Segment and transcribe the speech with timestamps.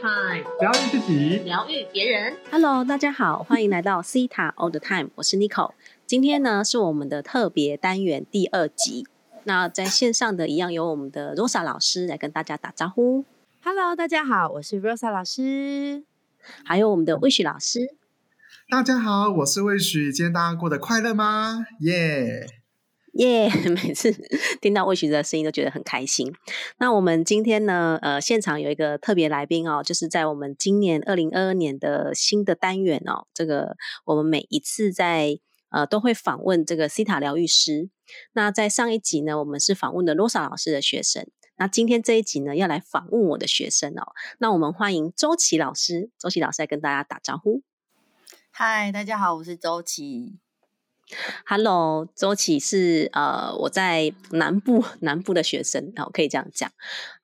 [0.00, 2.36] Time，疗愈自己，疗愈别人。
[2.52, 5.72] Hello，大家好，欢迎来到 Cita All the Time，我是 Nico。
[6.06, 9.08] 今天呢是我们的特别单元第二集。
[9.42, 13.24] 那在线上的一样有我们的 Rosa 老师来跟大家打招呼
[13.64, 16.04] ，Hello，大家好，我是 Rosa 老师。
[16.64, 17.96] 还有我们的 Wish 老师。
[18.70, 21.66] 大家好，我是魏许，今天大家过得快乐吗？
[21.80, 22.46] 耶、
[23.14, 23.48] 耶、
[23.82, 24.12] 每次
[24.60, 26.32] 听到魏学的声音都觉得很开心。
[26.78, 35.38] 那我们今天呢，呃，现场有一个特别来宾哦，就是在我们今年二零二二年的新的单元哦，这个我们每一次在
[35.70, 37.90] 呃都会访问这个西塔疗愈师。
[38.32, 41.28] 那在上一集呢，我们是访问的罗莎老师的学生。
[41.56, 44.12] 那今天这一集呢，要来访问我的学生哦。
[44.38, 47.62] 那我们欢迎周琦老师，周琦老师来跟大家打招呼。
[48.50, 50.38] 嗨，大家好，我是周琦。
[51.46, 56.70] Hello，周琦是呃我在南部南部的学生，哦，可以这样讲，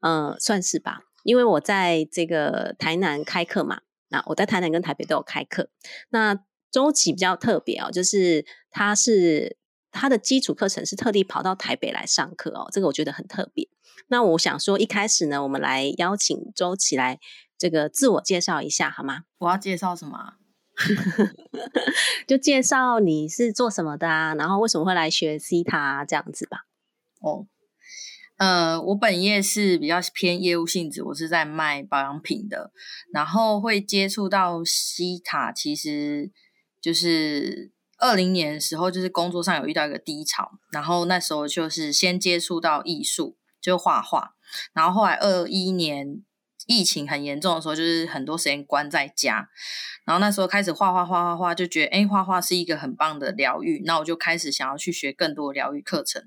[0.01, 5.69] 呃，算是吧，因为我在这个台南开课嘛，那我在台南跟台北都有开课。
[6.11, 6.39] 那
[6.71, 9.57] 周琦比较特别哦，就是他是
[9.93, 13.69] 他的基础课程是特地跑到台北来上课哦，这个我觉得很特别。
[14.09, 17.21] 那我想说，一开始呢，我们来邀请周琦来
[17.57, 19.25] 这个自我介绍一下，好吗？
[19.39, 20.35] 我要介绍什么？
[22.27, 26.67] 就介绍你是做什么的啊，然后为什么会来学西塔、啊、这样子吧。
[27.21, 27.47] 哦，
[28.37, 32.73] 呃，我本业是比较偏业务性质，我是在卖保养品的，
[33.13, 36.33] 然后会接触到西塔，其实
[36.81, 44.35] 就是二零年的时候，就是工作上有遇到一个低潮，然后那时候就是先接触到艺术，就画画，
[44.73, 46.23] 然后后来二一年
[46.67, 49.49] 疫情很严重的时候，就是很多时间关在家，
[50.05, 56.23] 然后那时候开始画画画画画，就觉得诶画画是一个很棒的疗愈，那我就开始想要去学更多疗愈课程。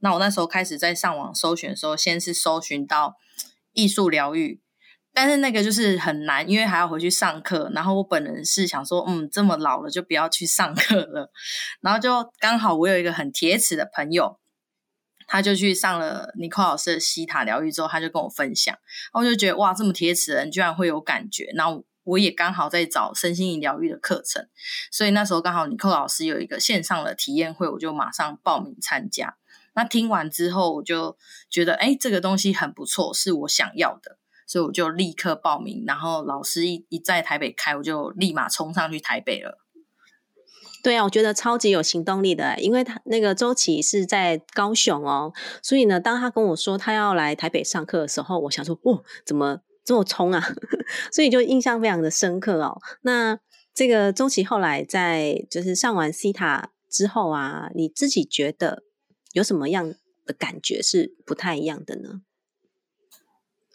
[0.00, 3.14] 那我那时候开始在上网搜寻的时候，先是搜寻到
[3.72, 4.60] 艺术疗愈，
[5.14, 7.70] 但是那个就是很难，因为还要回去上课。
[7.74, 11.30] 然后我本人是想说，嗯，这么老了就不要去上课了。
[11.80, 14.38] 然后就刚好我有一个很铁齿的朋友，
[15.26, 18.76] 他就去上了尼克老师的西塔疗愈之后，他就跟我分享，
[19.12, 21.50] 我就觉得哇，这么铁齿的人居然会有感觉。
[21.54, 24.48] 然后我也刚好在找身心灵疗愈的课程，
[24.92, 29.36] 所以那时候刚好尼克老师有一个线上的体验会，我就马上报名参加。
[29.74, 31.18] 那听完之后，我就
[31.50, 35.84] 觉得，哎，这个东西很不错，是我想要的，所以我就立刻报名。
[35.86, 39.65] 然后老师一一在台北开，我就立马冲上去台北了。
[40.86, 50.40] 对啊，我觉得超级有行动力的，因为他那个周琦是在高雄哦，所以呢，当他跟我说他要来台北上课的时候，我想说，哦，怎么这么冲啊？
[51.10, 52.80] 所以就印象非常的深刻哦。
[53.02, 53.36] 那
[53.74, 58.84] 这个周琦后来在就是上完西塔之后啊，你自己觉得？
[59.32, 59.92] 有什么样
[60.24, 62.22] 的感觉是不太一样的呢？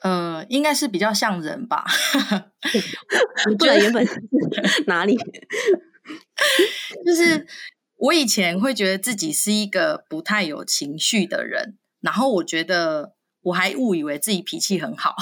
[0.01, 1.83] 呃，应该是比较像人吧。
[3.49, 4.07] 你不然原本
[4.87, 5.19] 哪里？
[7.05, 7.47] 就是
[7.95, 15.15] 我以前会觉得自己是一个不太有情绪的人，然后我觉得我还误以为自己脾气很好，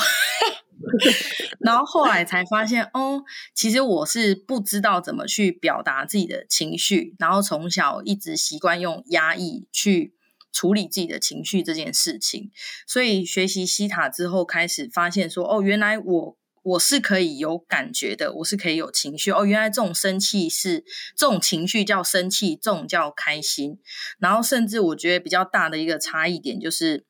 [1.59, 3.23] 然后后来才发现，哦，
[3.53, 10.15] 其实我是不知道怎么去表达自己的情绪，然后从小一直习惯用压抑去。
[10.51, 12.49] 处理自己的情绪这件事情，
[12.87, 19.31] 所以学习西塔之后，开始发现说，哦，原来我我是可以有感觉的，我是可以有情绪。
[19.31, 20.83] 哦，原来这种生气是
[21.15, 23.79] 这种情绪叫生气，这种叫开心。
[24.19, 27.05] 然后，甚至我觉得比较大的一个差异点就是，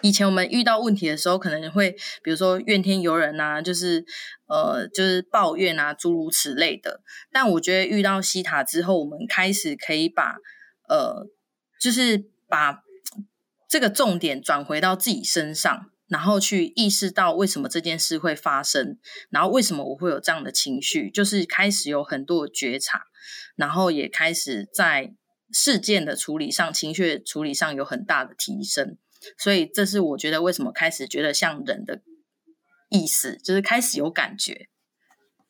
[0.00, 4.04] 以前我们遇到问题的时候，可能会比如说怨天尤人啊，就是
[4.48, 7.02] 呃，就是抱怨啊，诸如此类的。
[7.32, 10.36] 但我觉得遇到西塔之后，我们开始可以把
[10.88, 11.26] 呃，
[11.80, 12.82] 就是把
[13.68, 18.98] 这个重点转回到自己身上，然后去意识到为什么这件事会发生，
[19.30, 23.02] 然后为什么我会有这样的情绪，就是开始有很多觉察，
[23.56, 25.14] 然后也开始在
[25.52, 28.98] 事件的处理上、情绪处理上有很大的提升。
[29.36, 32.02] 所以，这是我觉得为什么开始觉得像人的
[32.88, 34.68] 意思，就是开始有感觉。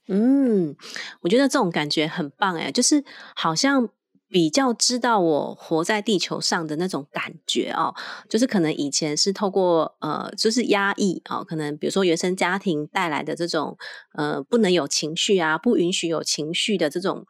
[0.08, 0.76] 嗯，
[1.20, 3.04] 我觉得这种感觉很棒哎，就是
[3.34, 3.90] 好像。
[4.36, 7.94] 比较知道我活在地球上的那种感觉哦，
[8.28, 13.78] 就是可能以前是透过呃，就是压抑哦，可能比如说原生家庭带来的这种
[14.12, 17.24] 呃，不能有情绪啊，不允许有情绪的这种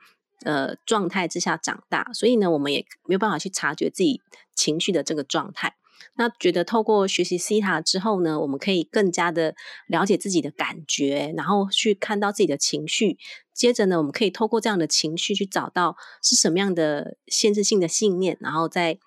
[0.45, 4.21] 呃状态之下长大，所以呢，我们也没有办法去察觉自己
[4.57, 5.77] 情绪的这个状态。
[6.17, 9.55] 那觉得透过学习西塔之后呢，我们可以更加的
[9.87, 13.19] 了解自己的感觉，然后去看到自己的情绪。
[13.53, 18.99] 接着呢，我们可以透过这样的情绪去找到是什么样的限制性的信念，然后再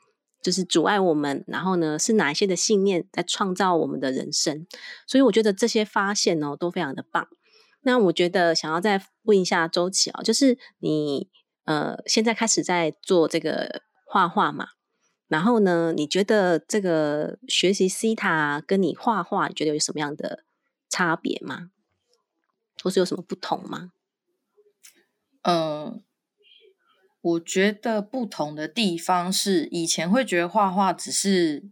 [0.41, 4.65] 就是阻碍我们，然后呢，是哪一些的信念在创造我们的人生？
[5.05, 7.27] 所以我觉得这些发现哦，都非常的棒。
[7.81, 11.29] 那我觉得想要再问一下周琦啊，就是你
[11.65, 14.67] 呃现在开始在做这个画画嘛？
[15.29, 20.43] 然后呢，你觉得这个学习西塔跟你画画，你觉得有什么样的
[20.89, 21.71] 差别吗？
[22.83, 23.93] 或是有什么不同吗？
[25.43, 26.03] 嗯。
[27.21, 31.69] 我觉得不同的地方是，以前会觉得画画只是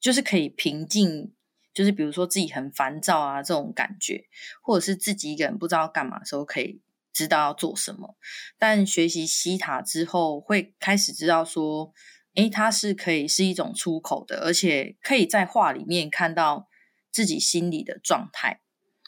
[0.00, 1.32] 就是可以平静，
[1.72, 4.26] 就是比如说自己很烦躁啊这种感觉，
[4.60, 6.80] 或者是自己一个人不知道干嘛的时候可以
[7.12, 8.16] 知道要做什么。
[8.58, 11.92] 但学习西塔之后，会开始知道说，
[12.38, 16.68] 诶，它是可以是一种出口的，而且可以在画里面看到
[17.10, 18.60] 自己心里的状态，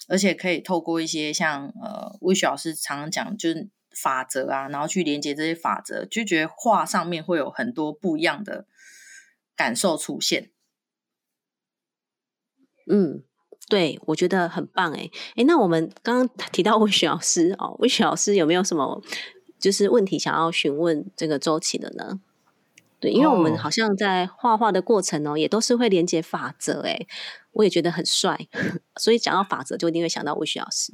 [0.08, 3.70] 而且可以透过一些像呃魏雪老师常常讲，就是。
[3.92, 8.64] 法则啊，然后去连接这些法则，就觉得画上面会有很多不一样的
[9.56, 10.52] 感受出现。
[12.88, 13.24] 嗯，
[13.68, 19.02] 对，我觉得很棒哎哎，那我们刚刚提到魏雪老师哦，魏雪老师有没有什么
[19.58, 22.20] 就是问题想要询问这个周琦的呢？
[23.00, 27.06] 对，因为我们好像在画画的过程哦，也都是会连接法则哎，
[27.52, 28.46] 我也觉得很帅，
[29.00, 30.92] 所以讲到法则就一定会想到魏雪老师。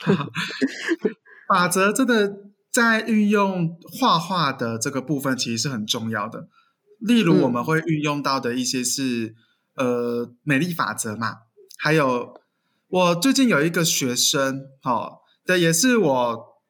[1.48, 2.38] 法则真的
[2.72, 6.48] 在运用画画的这个部分，其实是很重要的。
[6.98, 9.34] 例如，我们会运用到的一些是
[9.76, 11.42] 呃美丽法则嘛，
[11.78, 12.40] 还有
[12.88, 16.60] 我最近有一个学生，哦，对，也是我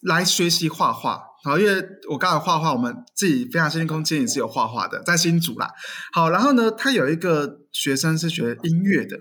[0.00, 5.68] 来学习画画，好，因为我刚才画画，我们自己非常新空间也是有画画的，在新组啦。
[6.12, 9.18] 好，然后呢，他有一个学生是学音乐的，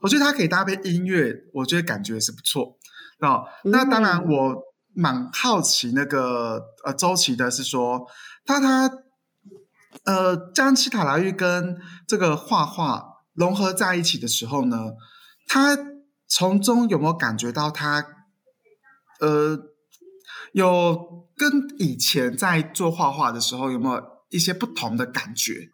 [0.00, 2.76] 我觉得他可以搭配音乐，我觉得感觉是不错。
[3.20, 4.56] 哦，那当然，我
[4.94, 8.04] 蛮好奇那个呃周琦的是说，
[8.44, 8.90] 他他
[10.04, 11.78] 呃将七塔拉玉跟
[12.08, 14.76] 这个画画融合在一起的时候呢，
[15.46, 15.78] 他
[16.26, 18.04] 从中有没有感觉到他
[19.20, 19.56] 呃
[20.52, 25.70] 有跟以前在做画画的时候有没有一些不同的感觉？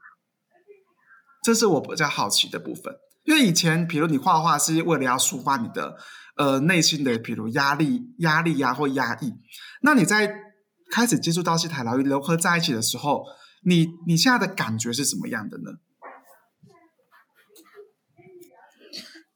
[1.42, 2.94] 这是我比较好奇的部分，
[3.24, 5.96] 因为以前比如你画画是为了要抒发你的。
[6.38, 9.32] 呃，内心的比如压力、压力呀，或压抑，
[9.80, 10.30] 那你在
[10.90, 13.24] 开始接触到西塔疗愈融合在一起的时候，
[13.62, 15.70] 你你现在的感觉是什么样的呢？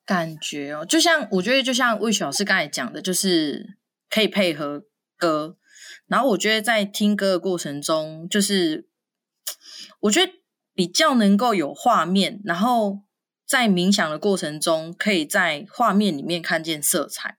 [0.05, 3.79] 感觉哦，就像我觉得，就像魏雪老师刚才讲的，就是
[4.11, 4.83] 可以配合
[5.20, 5.56] 歌，
[6.08, 8.88] 然后我觉得在听歌的过程中，就是
[10.00, 10.32] 我觉得
[10.75, 13.02] 比较能够有画面，然后。
[13.50, 17.37] 在冥想的过程中，可以在画面里面看见色彩，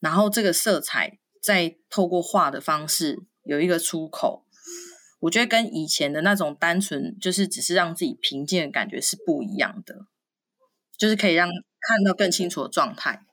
[0.00, 4.46] 然后这个色彩再透过画的方式有一个出口。
[5.20, 10.06] 我觉得跟以前的那种单纯就是只是让自己平静的感觉是不一样的，
[10.96, 11.46] 就是可以让
[11.82, 13.26] 看到更清楚的状态。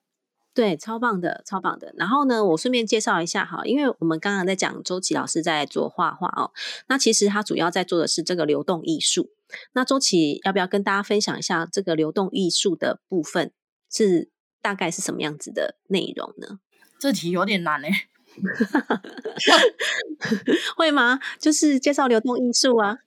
[0.51, 1.93] 对，超棒的，超棒的。
[1.95, 6.51] 然后呢，我顺便介绍一下哈，因为我们刚刚在讲周琦老师在做画画哦，
[6.87, 9.29] 那其实他主要在做的是这个流动艺术。
[9.73, 13.53] 那周琦要不要跟大家分享一下这个流动艺术的部分
[13.89, 14.29] 是
[14.61, 16.59] 大概是什么样子的内容呢？
[16.99, 17.89] 这题有点难嘞，
[20.75, 21.19] 会吗？
[21.39, 22.97] 就是介绍流动艺术啊，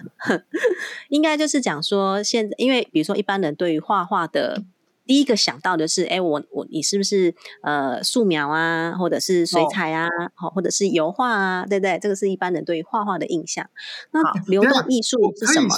[1.08, 4.64] 应该就是讲说现在，因为比如说一般人对于画画的。
[5.06, 7.32] 第一个想到的是，哎，我我你是不是
[7.62, 11.98] 呃素描啊，或者是水彩啊，好，或者是油画啊，对不对？
[12.00, 13.70] 这个是一般人对于画画的印象。
[14.10, 15.68] 那流动艺术是什么？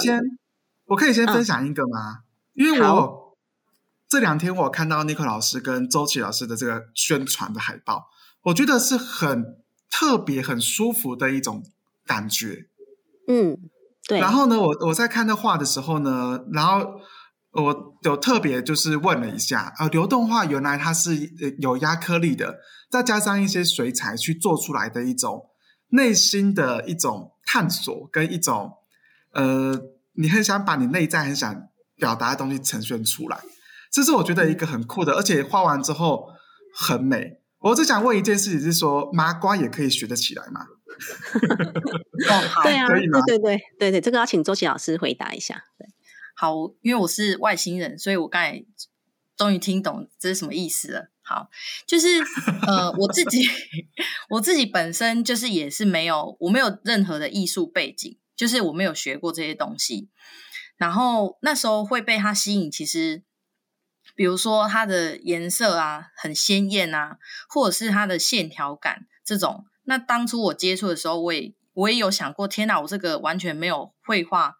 [0.87, 2.21] 我可以先分享一个吗？
[2.53, 3.37] 因为我
[4.09, 8.07] 这两天我看到尼克老师跟周琦老师的这个宣传的海报，
[8.45, 9.57] 我觉得是很
[9.91, 11.63] 特别、很舒服的一种
[12.05, 12.65] 感觉。
[13.27, 13.57] 嗯，
[14.07, 14.19] 对。
[14.19, 16.99] 然后呢，我我在看那画的时候呢，然后。
[17.51, 21.15] 我有特别就是问了一下，呃，流动画原来它是
[21.59, 22.59] 有压颗粒的，
[22.91, 25.47] 再加上一些水彩去做出来的一种
[25.89, 28.73] 内心的一种探索跟一种，
[29.33, 29.81] 呃，
[30.13, 33.39] 你很想把你内在很想表达的东西呈现出来，
[33.91, 36.27] 这是我觉得一个很酷的，而且画完之后
[36.75, 37.39] 很美。
[37.61, 40.67] 我只想问一件事情，是说麻瓜也可以学得起来吗？
[42.63, 45.63] 对啊，对对对对对，这个要请周琦老师回答一下。
[45.77, 45.87] 对。
[46.39, 48.63] 好，因为我是外星人，所以我刚才
[49.35, 51.11] 终于听懂这是什么意思了。
[51.21, 51.49] 好，
[51.85, 52.07] 就是
[52.65, 53.41] 呃，我自己
[54.31, 60.07] 我自己本身就是也是没有，我没有任何的艺术背景，就是我没有学过这些东西。
[60.77, 63.21] 然后那时候会被它吸引，其实
[64.15, 67.17] 比如说它的颜色啊很鲜艳啊，
[67.49, 69.65] 或者是它的线条感这种。
[69.83, 71.53] 那当初我接触的时候，我也。
[71.73, 74.55] 我也有想过，天哪，我这个完全没有绘画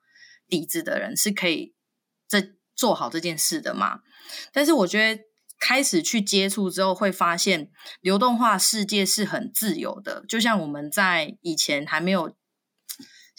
[0.50, 1.74] 底子的人是可以
[2.28, 2.44] 这
[2.76, 4.00] 做好这件事的嘛？
[4.52, 5.24] 但是我觉得
[5.60, 7.70] 开始去接触之后，会发现
[8.02, 12.36] 流动化世界是很自由的，就像我们在以前还没有。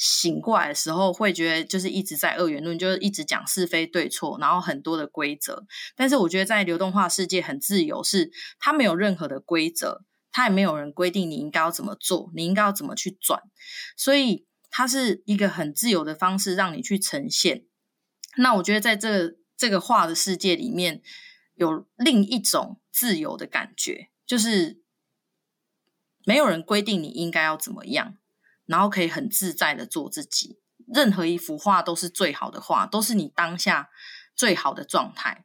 [0.02, 5.66] 醒过来的时候，会觉得就是一直在二元论，就是一直讲是非对错，然后很多的规则。
[5.94, 10.00] 但是我觉得在流动化世界很自由，是它没有任何的规则，
[10.32, 13.42] 它也没有人规定你应该要怎么做，你应该要怎么去转，
[13.94, 17.66] 所以它是一个很自由的方式让你去呈现。
[18.36, 21.02] 那我觉得在这这个画的世界里面，
[21.54, 24.80] 有另一种自由的感觉，就是
[26.24, 28.16] 没有人规定你应该要怎么样。
[28.66, 33.90] 然后可以很自在的做自己，任何一幅画都是最好的画，都是你当下
[34.36, 35.44] 最好的状态，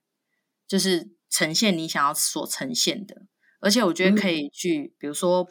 [0.68, 3.26] 就是呈现你想要所呈现的。
[3.60, 5.48] 而且我觉得可以去，比如说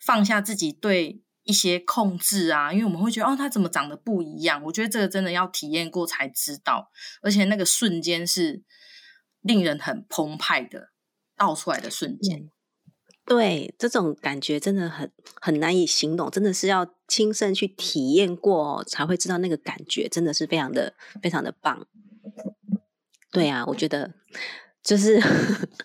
[0.00, 4.62] 放下自己对一些控制啊，因为我们会觉得哦，它怎么长得不一样？
[4.64, 6.90] 我觉得这个真的要体验过才知道，
[7.22, 8.62] 而且那个瞬间是
[9.40, 10.90] 令人很澎湃的
[11.34, 12.50] 倒出来的瞬间。
[13.24, 21.86] 对，这种感觉真的很很难以形容，真的是要亲身去体验过才会知道那个感觉，真的是非常的非常的棒。
[23.32, 24.12] 对啊，我觉得
[24.82, 25.20] 就是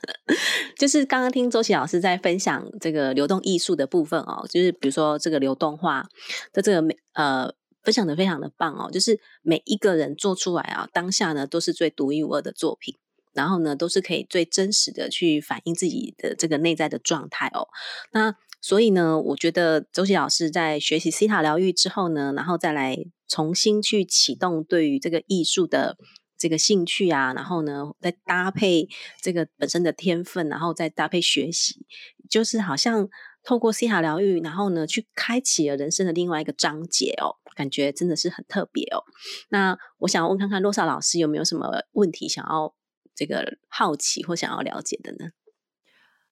[0.77, 6.05] 就是刚刚听周琦老师在分享这个流动艺术的部分哦，就是比如说这个流动画
[6.51, 12.95] 的这个每呃分享的非常的棒哦，就是每一个人做出来啊，当下呢都是最独一无二的作品。
[13.33, 17.67] 然后呢，都是可以最真实的去反映自己的这个内在的状态哦。
[18.11, 22.95] 那所以呢，我觉得周琦老师在学习西塔疗愈之后呢，然后再来
[23.27, 25.97] 重新去启动对于这个艺术的
[26.43, 28.89] 这个兴趣啊，然后呢，再搭配
[29.21, 31.85] 这个本身的天分，然后再搭配学习，
[32.29, 33.07] 就是好像
[33.43, 39.05] 透过西塔疗愈，然后呢，去开启了人生的另外一个章节哦，感觉真的是很特别哦。
[39.47, 42.75] 那我想问看看洛萨老师有没有什么问题想要？
[43.15, 45.29] 这个好奇或想要了解的呢？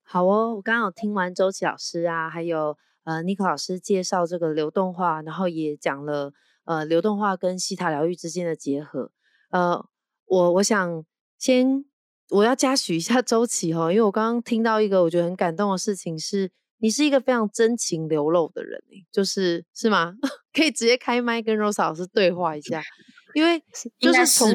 [0.02, 6.34] 好哦，我刚好听完周琦老师啊，还有呃尼克老师介绍这个流动化，然后也讲了
[6.66, 9.12] 呃流动化跟西塔疗愈之间的结合。
[9.52, 9.86] 呃，
[10.32, 11.06] 我我想
[11.38, 11.84] 先
[12.30, 20.16] 我要嘉许一下 周琦哈，因为我刚刚听到一个我觉得很感动的事情，是你是一个非常真情流露的人，就是是吗？
[20.54, 22.82] 可以直接开麦跟 Rose 老师对话一下，
[23.34, 23.62] 因为
[24.00, 24.50] 就是从。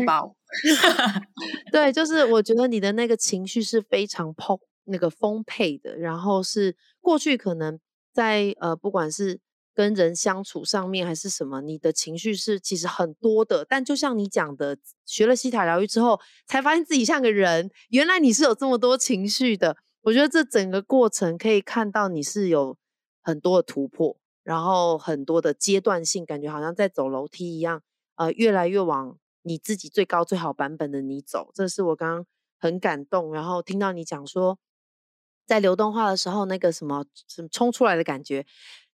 [1.71, 7.79] 对，就是我觉得你的那个情绪是非常丰那个丰沛的，然后是过去可能
[8.15, 9.41] 在呃不管是
[9.77, 13.63] 跟人相处上面还是什么，你的情绪是其实很多的。
[13.69, 19.77] 但就像你讲的，学了西塔疗愈之后，才发现自己像个人，原来你是有这么多情绪的。
[20.05, 22.79] 我觉得这整个过程可以看到你是有
[23.21, 27.83] 很多的突破，然后很多的阶段性，感觉好像在走楼梯一样，
[28.15, 29.19] 呃，越来越往。
[29.43, 32.27] 你自己最高最好版本的你走，这是我刚刚
[32.59, 33.33] 很感动。
[33.33, 34.59] 然后听到你讲说，
[35.47, 38.45] 在流动化的时候，那个什么什么冲出来的感觉，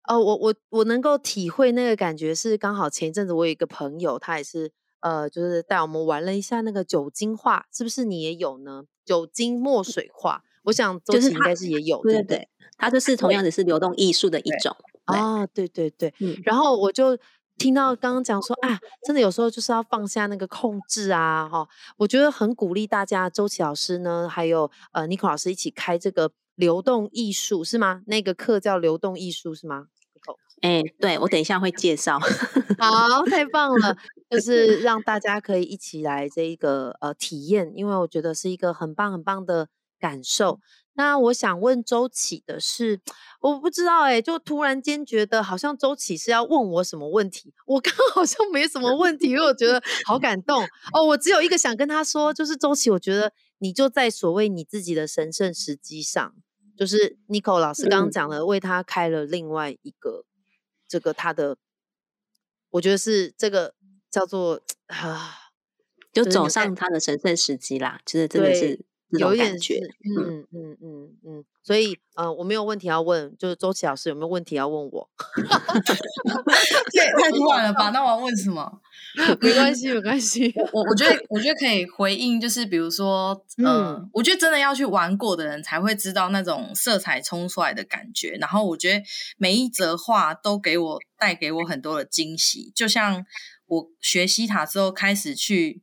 [0.08, 2.34] 呃，我我我能够体会那个感觉。
[2.34, 8.84] 是刚好前一阵子我有一个朋友，他也是呃，就是带我们玩了一下那个酒精画，是不是你也有呢？
[9.04, 17.18] 酒精墨水画，我想周琦应该是也有，对对，它就是同样也是流动艺术的一种啊，对对对，嗯，然后我就。
[17.58, 23.28] 听到刚刚讲说啊，真的有时候就是要放下那个控制啊，哈，我觉得很鼓励大家。
[23.28, 28.02] 周琦老师呢，还有呃尼克老师一起开这个流动艺术是吗？
[28.06, 29.86] 那个课叫流动艺术是吗？
[30.60, 32.20] 哎，对我等一下会介绍。
[32.78, 33.96] 好，太棒了，
[34.28, 40.60] 就是 让大家可以一起来这一个呃体验，因为我觉得是一个很棒很棒的感受。
[40.92, 43.00] 那我想问周启的是，
[43.40, 50.62] 我不知道哎，就突然间觉得好像周启是要问我什么问题，我刚好像没什么问题，因为我觉得好感动
[50.92, 51.02] 哦。
[51.06, 56.34] 我只有一个想跟他说，就是周启，我觉得你就在所谓你自己的神圣时机上，
[56.80, 60.24] 就是 Nico 老师刚刚讲了，为他开了另外一个
[60.88, 61.58] 这个他的，
[62.70, 63.74] 我觉得是这个
[64.10, 65.52] 叫做 啊，
[66.10, 68.86] 就走上他的神圣时机啦，就是真的是。
[69.18, 69.80] 有点觉，
[70.16, 75.10] 嗯嗯嗯嗯，所以呃，我没有问题要问，就是周琦老师有没有问题要问我？
[77.20, 77.90] 太突然了吧？
[77.90, 78.80] 那我要问什么？
[79.40, 80.52] 没关系，没关系。
[80.72, 88.36] 我我觉得我觉得可以回应，就是比如说，嗯，我觉得真的要去玩过的人才会知道那种色彩冲出来的感觉。
[88.40, 89.04] 然后我觉得
[89.36, 93.26] 每一则画都给我带给我很多的惊喜，就像
[93.66, 95.82] 我学西塔之后开始去。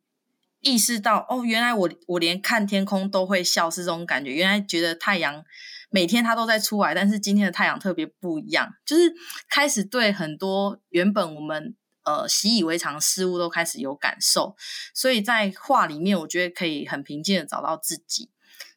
[0.59, 4.31] 意识到哦，原来我我连看天空都会笑，是这种感觉。
[4.31, 5.45] 原来觉得太阳
[5.89, 9.13] 每天它都在出来，但是今天的太阳特别不一样，就是
[9.49, 14.55] 开始对很多原本我们呃习以为常事物都开始有感受，
[14.93, 18.29] 所以在画里面，我觉得可以很平静的找到自己。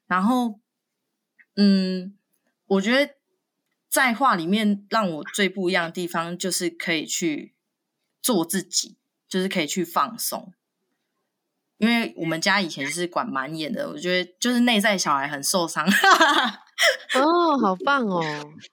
[0.06, 0.60] 然后，
[1.56, 2.16] 嗯，
[2.66, 3.14] 我觉得
[3.88, 7.54] 在画里面让我最不一样的地方，就是可以去
[8.20, 8.96] 做自己，
[9.28, 10.52] 就是可以去放松。
[11.80, 15.84] 因为我们家以前是管蛮严的，我觉得就是内在小孩很受伤。
[17.14, 18.22] 哦，好棒哦，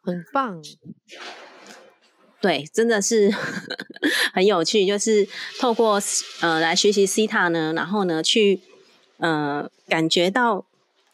[0.04, 0.62] 很棒。
[2.40, 3.34] 对，真的是
[4.34, 5.28] 很有趣，就是
[5.60, 6.02] 透过
[6.42, 8.60] 呃来学习西塔呢，然后呢去
[9.18, 10.66] 呃感觉到。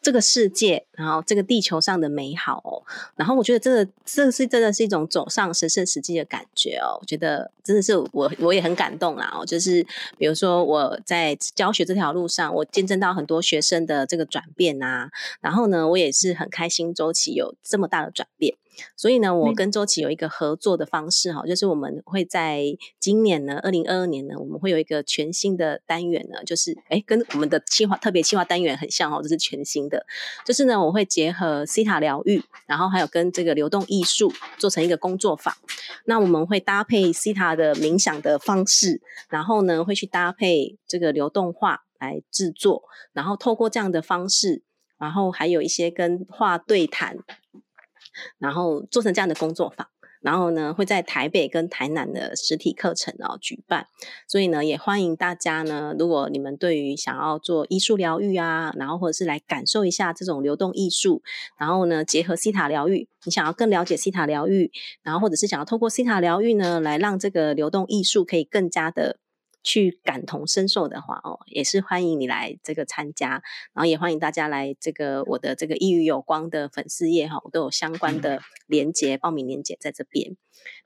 [0.03, 2.83] 这个世界，然后这个地球上的美好哦，
[3.15, 9.81] 然后我觉得这个这个是真的是一种走上神圣实际的感觉哦，我觉得真的是我我也很感动啦哦，就是
[10.17, 18.55] 比如说我在教学这条路上，我见证到很多学生的这个转变啊，然后呢，我也是很开心周琦有这么大的转变。
[18.95, 22.63] 所以呢，我跟周琦有一个合作的方式哈，就是我们会在
[22.99, 30.05] 今年呢，二零二二年呢，我们会有一个全新的单元呢，就是哎，跟我们的计划特别计划单元很像哦，这是全新的，
[30.45, 35.53] 就是呢，我会结合西塔疗愈，然后还有跟这个流动艺术做成一个工作坊，
[36.05, 44.63] 那我们会搭配西塔的冥想的方式，然后呢，会去搭配这个流动画来制作，然后透过这样的方式，
[44.97, 47.17] 然后还有一些跟画对谈。
[48.37, 49.87] 然后做成这样的工作坊，
[50.21, 53.87] 然后呢会在台北跟台南的实体课程哦举办，
[54.27, 61.21] 所以呢也欢迎大家呢，如果你们对于想要做艺术疗愈啊，然后或者是来感受一下这种流动艺术，
[61.57, 69.17] 然后呢结合西塔疗愈，你想要更了解西塔疗愈，然后或者是想要透过西塔疗愈呢来让这个流动艺术可以更加的。
[69.63, 73.41] 去感同身受的话哦，也是欢迎你来这个参加，
[73.73, 80.35] 然后也欢迎大家来这个我的这个一语有光的粉丝页哈，我都有相关的连接报名链接在这边。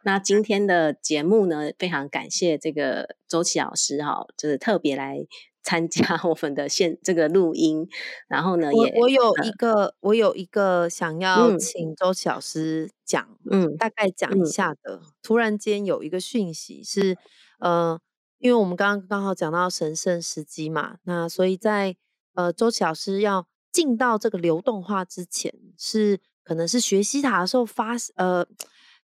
[0.03, 5.25] 那今天的节目呢，非常感谢这个周琦老师哈，就是特别来
[5.63, 7.87] 参加 我们的现这个录音，
[8.27, 15.01] 然后呢，也我有一个我有一个想要请周琦老师讲，嗯，大概讲一下的。
[15.21, 17.17] 突然间有一个讯息是，
[17.59, 17.99] 呃。
[18.39, 21.95] 因为我们刚刚刚好讲到神圣时机嘛，那所以在
[22.33, 28.47] 呃周琦老师要进到这个流动化之前，是可能是学西塔的时候发呃，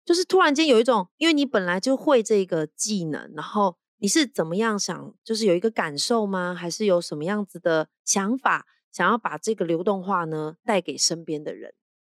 [0.05, 6.55] 就是突然间有一种，因为你本来就会这个技能，然后你是怎么样想，就是有一个感受吗？
[6.55, 11.73] 还是有什么样子的想法，想要把这个流动化呢带给身边的人？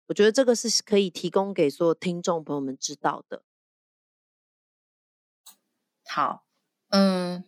[0.08, 3.42] 我觉得这个是可以提供给所有听众朋友们知道的。
[6.08, 6.45] 好。
[6.90, 7.44] 嗯，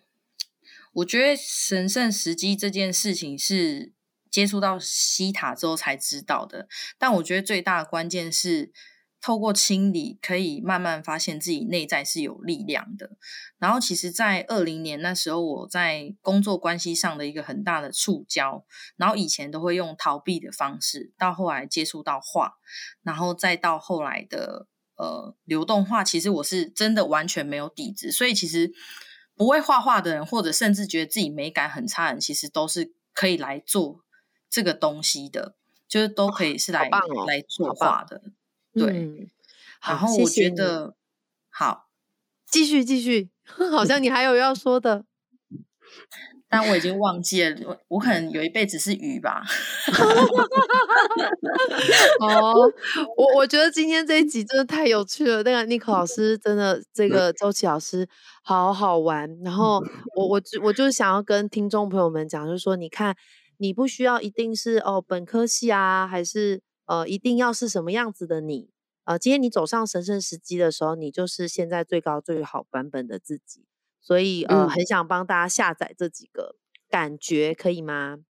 [0.92, 3.92] 我觉得神圣时机这件事情是
[4.30, 6.68] 接触到西塔之后才知道的。
[6.98, 8.72] 但我觉得最大的关键是
[9.20, 13.16] 透过清理，可以慢慢发现自己内在是有力量的。
[13.58, 18.64] 然后，其实，在二零年那时候，我在工作关系上的一个很大的触礁，
[18.96, 22.54] 然后以前都会用逃避的方式，到后来接触到画，
[23.02, 28.72] 然后再到后来的呃流动画，其实我是真的完全没有底子，所以其实。
[29.38, 34.00] 不会画画的人，或者甚至觉得自己美感很差的人，其实都是可以来做
[34.50, 35.54] 这个东西的，
[35.86, 36.90] 就是都可以是来
[37.26, 38.20] 来作画的。
[38.74, 39.30] 对，
[39.80, 40.96] 然后我觉得
[41.48, 41.88] 好，
[42.46, 43.30] 继续继续，
[43.72, 45.04] 好像你还有要说的。
[46.50, 49.42] 但我已经忘记了，我我可能有一辈子是鱼吧。
[52.20, 52.54] 哦，
[53.16, 55.42] 我我觉得今天这一集真的太有趣了。
[55.42, 58.08] 那个 Nico 老师真的，这个周琦老师
[58.42, 59.38] 好好玩。
[59.44, 59.82] 然后
[60.16, 63.14] 我我我就是想要跟听众朋友们讲，就是说，你看，
[63.58, 68.70] 你不需要一定是哦本科系啊，还是呃一定要是什么样子的你。
[69.04, 73.67] 呃，今天你走上神圣时机的时候，你就是现在最高最好版本的自己。
[74.08, 76.56] 所以呃，很想帮大家下载这几个
[76.88, 78.20] 感觉，可以吗？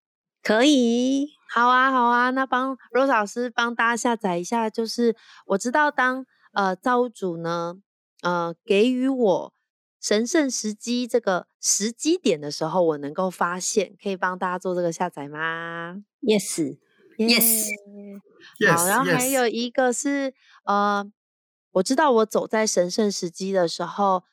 [0.42, 2.30] 可以，好啊，好啊。
[2.30, 5.14] 那帮 Rose 老师帮大家下载一下，就是
[5.46, 7.76] 我知道当呃造物主呢，
[8.22, 9.54] 呃给予我
[10.00, 17.68] 神圣时机这个时机点的时候，我能够发现，可以帮大家做这个下载吗？Yes，Yes，
[18.68, 18.84] 好。
[18.84, 21.08] 然后还有一个是呃，
[21.70, 24.24] 我知道我走在神圣时机的时候。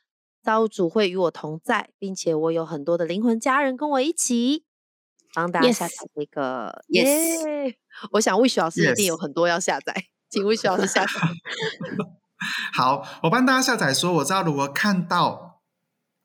[0.45, 4.63] 造物主会与我同在，并且我有很多的灵魂家人跟我一起
[5.33, 6.83] 帮大家下载这个。
[6.87, 7.73] Yes，
[8.11, 11.11] 我想魏雪老师一定有很多要下载，请魏雪老师下载。
[12.77, 15.63] 好，我帮大家下载，说我知道如何看到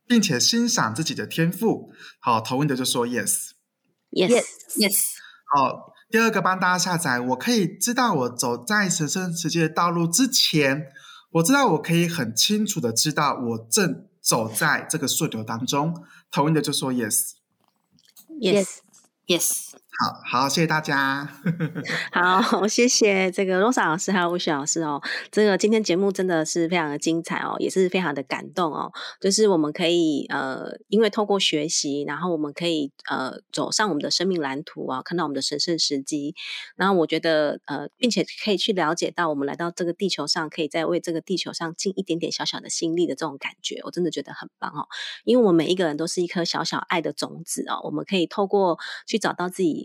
[0.06, 1.90] 并且欣赏自己的天赋。
[2.20, 4.98] 好，投问的就说 Yes，Yes，Yes。
[5.56, 10.88] 好，第二个帮大家下载，我可以知道我走在神圣世界的道路之前，
[11.30, 16.04] 我知道我可以很清楚的知道我正走在这个顺流当中。
[16.30, 17.32] 同意的就说 yes。
[18.40, 21.28] Yes，Yes，好好，谢谢大家。
[22.12, 25.02] 好，谢谢这个 Rosa 老师还有吴雪老师哦。
[25.30, 28.92] 这个今天节目真的是非常的精彩哦，也是非常的感动哦。
[29.20, 36.34] 就是我们可以呃，因为透过学习，然后我们可以呃走上我们的生命蓝图啊，看到我们的神圣时机。
[36.76, 44.86] 然后我觉得呃，并且可以去了解到我们来到这个地球上，可以在为这个地球上尽一点点小小的心力的这种感觉，我真的觉得很棒哦。
[45.24, 49.79] 因为我们每一个人都是一颗小小爱的种子哦，我们可以透过去找到自己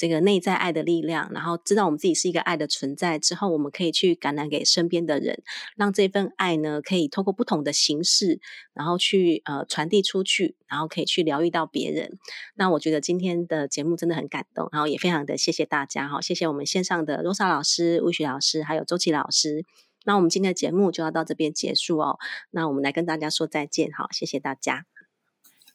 [0.00, 5.42] 这个内在爱的力量，然后知道我们自己是一个爱的存在之后，我们可以去感染给身边的人，
[5.76, 8.40] 让这份爱呢可以透过不同的形式，
[8.72, 12.18] 然后去呃传递出去，然后可以去疗愈到别人。
[12.54, 19.66] 那我觉得今天的节目真的很感动，然后也非常的谢谢大家哈，谢谢我们线上的 Rosa 老师、吴雪老师还有周琦老师。
[20.06, 22.18] 那我们今天的节目就要到这边结束哦。
[22.52, 24.86] 那我们来跟大家说再见，好，谢谢大家。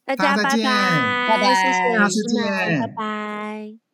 [0.04, 3.85] 大家拜拜，拜拜谢谢老师们，拜拜。